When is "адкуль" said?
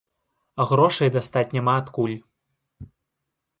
1.83-2.17